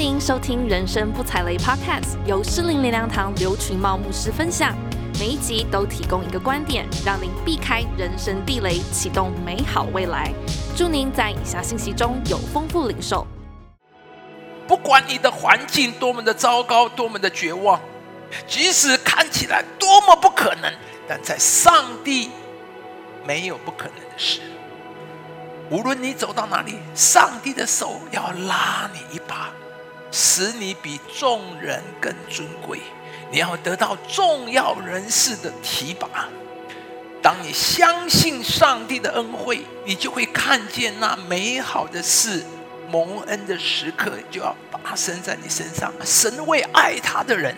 [0.00, 4.74] 您收听《人生不踩雷》Podcast，由诗林灵粮堂刘群茂牧师分享。
[5.18, 10.32] 每一集都提供一个观点，让您避开人生地雷，启动美好未来。
[10.74, 13.26] 祝您在以下信息中有丰富领受。
[14.66, 17.78] 不管你的环境多么的糟糕，多么的绝望，
[18.46, 20.72] 即使看起来多么不可能，
[21.06, 22.30] 但在上帝
[23.26, 24.40] 没有不可能的事。
[25.68, 29.50] 无论你走到哪里，上帝的手要拉你一把，
[30.10, 32.80] 使你比众人更尊贵。
[33.32, 36.28] 你要得到重要人士的提拔。
[37.22, 42.44] 当你相信上帝的恩惠，你就会看见那美好的事，
[42.90, 45.92] 蒙恩的时刻就要发生在你身上。
[46.04, 47.54] 神为爱他的人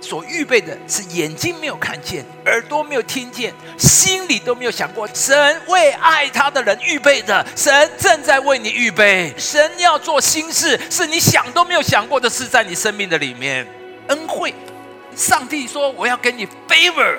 [0.00, 5.06] 所预备的是眼睛没有看见，耳朵没有听见，心里都没有想过。
[5.12, 9.32] 神为爱他的人预备的，神正在为你预备。
[9.36, 13.66] 神要做新事，是你想都没有想过的事，在你生命的里面，
[14.08, 14.54] 恩惠。
[15.14, 17.18] 上帝说：“我要给你 favor。”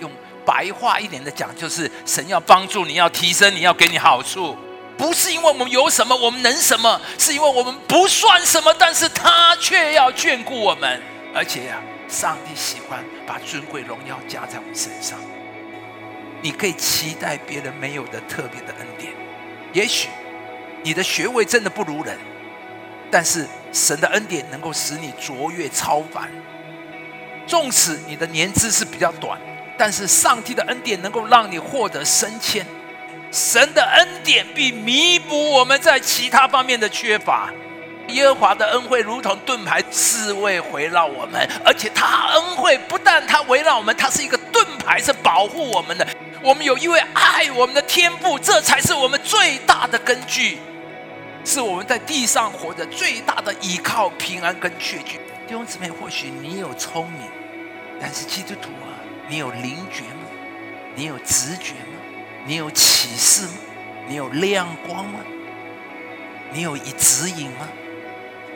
[0.00, 0.10] 用
[0.44, 4.56] 白话一点的讲，就是神要帮助你，要提升你，要给你好处。
[4.98, 11.00] 不是因为我们有什么，我们能什么，是因为我们不算什么，但是他却要眷顾我们。
[11.34, 15.18] 而且啊，上帝喜欢把尊贵荣耀加在我们身上。
[16.42, 19.12] 你可以期待别人没有的特别的恩典。
[19.72, 20.08] 也许
[20.82, 22.16] 你的学位真的不如人，
[23.10, 26.30] 但是神的恩典能够使你卓越超凡。
[27.46, 29.40] 纵使你的年资是比较短，
[29.76, 32.64] 但是上帝的恩典能够让你获得升迁。
[33.32, 37.52] 神的恩典必弥补我们在其他方面的缺乏。
[38.08, 46.06] 耶和华的恩惠如同盾牌，四围围绕我们，而且他恩惠不但他围绕我们，他是一个盾牌，是保护我们的。
[46.42, 50.58] 我们有一位爱我们的天父，这才是我们最大的根据，
[51.44, 55.18] 是我们在地上活着最大的依靠、平安跟确据。
[55.46, 57.22] 弟兄姊妹，或许你有聪明，
[58.00, 58.94] 但是基督徒啊，
[59.28, 60.28] 你有灵觉吗？
[60.94, 61.98] 你有直觉吗？
[62.46, 63.54] 你有启示吗？
[64.08, 65.18] 你有亮光吗？
[66.52, 67.68] 你有以指引吗？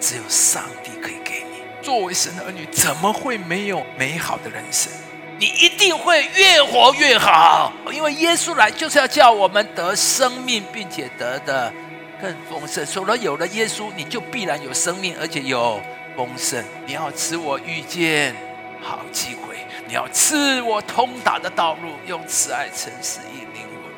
[0.00, 1.62] 只有上帝可以给你。
[1.82, 4.90] 作为神的儿女，怎么会没有美好的人生？
[5.38, 11.72] 你一定会越活越好，因为耶稣来就是要叫我们得生命，并且得的
[12.20, 12.84] 更丰盛。
[12.86, 15.80] 除了有了耶稣，你就必然有生命，而且有。
[16.16, 18.34] 丰盛，你要赐我遇见
[18.82, 23.88] 好机会，你要赐我通达的道路，用慈爱诚实引领我。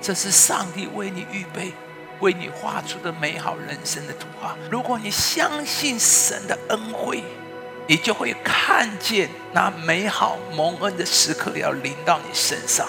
[0.00, 1.72] 这是上帝为你预备、
[2.22, 4.56] 为你画出的美好人生的图画。
[4.70, 7.22] 如果你相信神的恩惠，
[7.88, 12.86] 你就会看见那美好蒙恩的时刻要临到你身上。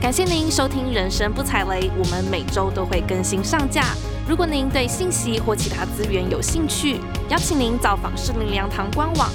[0.00, 3.82] 感谢您收听《人生不踩雷》，我们每周都会更新上架。
[4.28, 9.28] 如果您对信息或其他资源有兴趣，邀请您造访士林灵粮堂官网。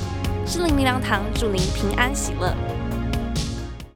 [0.46, 2.56] 士林灵粮堂祝您平安喜乐。